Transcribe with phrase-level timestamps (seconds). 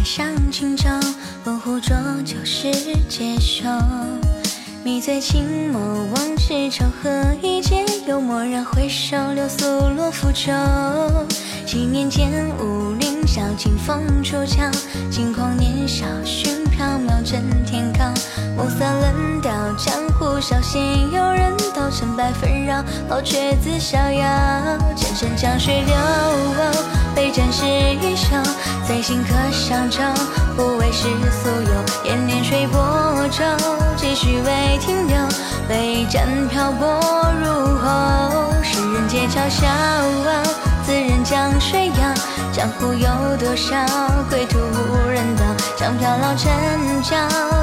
[0.00, 0.88] 杯上清酒，
[1.44, 1.94] 温壶浊
[2.24, 2.72] 酒试
[3.06, 3.68] 解愁。
[4.82, 5.78] 迷醉青眸
[6.14, 7.10] 望痴，愁何
[7.42, 7.84] 以解？
[8.06, 10.50] 又蓦然回首，流苏落浮舟。
[11.66, 14.70] 几年间，武林笑，清风出鞘。
[15.10, 18.06] 轻狂年少，寻缥缈，震天高。
[18.56, 20.80] 暮色冷调，江湖少闲
[21.12, 21.30] 游。
[21.30, 24.78] 人道成败纷扰，宝却自逍遥。
[24.96, 25.94] 千山江水流。
[28.00, 28.36] 杯盏湿衣袖，
[28.88, 30.00] 在心可上舟，
[30.56, 32.80] 不为世俗有，延年水波
[33.30, 33.44] 皱。
[33.96, 35.16] 几许未停留，
[35.68, 36.86] 杯盏漂泊
[37.40, 38.52] 入喉。
[38.62, 39.66] 世人皆嘲笑，
[40.84, 42.14] 自认江水遥。
[42.52, 43.76] 江湖有多少
[44.28, 45.44] 归途无人道？
[45.76, 46.50] 长飘老沉
[47.02, 47.16] 窖，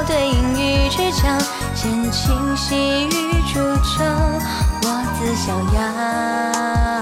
[0.06, 1.28] 对影与知交。
[1.74, 3.10] 闲情细雨
[3.52, 4.04] 煮酒，
[4.82, 4.86] 我
[5.18, 6.97] 自逍遥。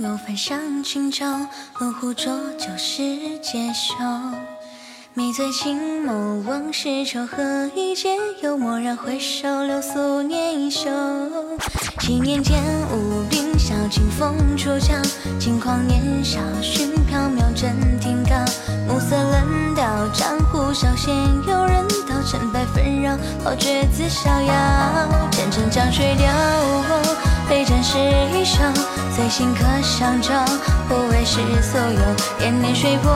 [0.00, 1.26] 又翻上轻舟，
[1.80, 3.02] 温壶浊酒是
[3.40, 4.04] 接受。
[5.12, 8.10] 迷醉青眸，往事愁何以解？
[8.40, 10.88] 又蓦然回首，流苏年已休。
[11.98, 15.02] 几年间，武陵晓，清风出鞘，
[15.40, 18.46] 轻狂年少，寻缥缈震天罡。
[18.86, 21.12] 暮色冷掉，江湖稍显
[21.48, 25.28] 有人道，成败纷扰，好绝自逍遥。
[25.32, 26.26] 前尘江水流，
[29.28, 30.44] 心可相照，
[30.88, 32.44] 不为世所有。
[32.44, 33.12] 延年水波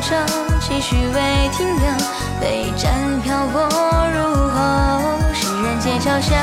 [0.00, 0.14] 皱，
[0.60, 1.86] 期许未停留。
[2.40, 3.62] 杯盏漂泊
[4.14, 4.58] 入喉，
[5.34, 6.36] 世人皆嘲笑，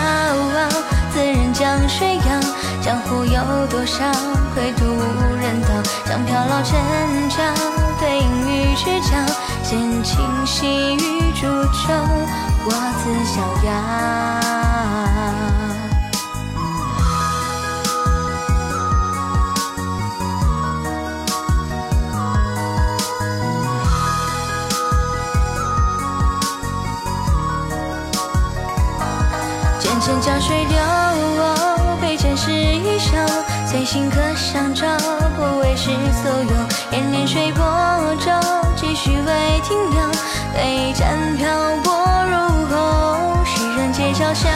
[1.13, 2.39] 自认江水遥。
[2.81, 4.03] 江湖有多少
[4.53, 5.67] 归途无人道？
[6.05, 6.77] 江飘老沉
[7.29, 7.37] 窖，
[7.99, 9.15] 对影与知交。
[9.63, 11.93] 闲情细雨煮酒，
[12.65, 12.71] 我
[30.03, 30.77] 千江水流，
[32.01, 33.15] 杯盏湿衣袖，
[33.65, 34.85] 随心可上舟，
[35.37, 36.51] 不为世所有。
[36.91, 37.63] 延年水波
[38.19, 38.29] 皱，
[38.75, 40.01] 几许未停留。
[40.53, 41.47] 杯盏漂
[41.85, 41.93] 泊
[42.25, 42.35] 入
[42.69, 44.49] 喉，世人皆嘲笑，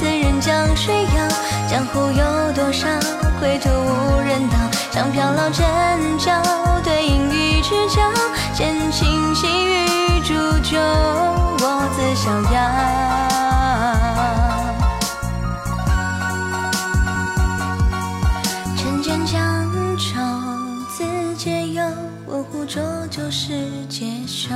[0.00, 1.28] 自认江水遥。
[1.70, 2.88] 江湖有多少
[3.38, 4.56] 归途无人道？
[4.90, 5.64] 长飘老沉
[6.18, 6.42] 窖，
[6.82, 8.02] 对影与知交。
[8.52, 12.93] 闲情细雨煮酒，我自逍遥。
[23.16, 23.54] 就是
[23.88, 24.52] 接受。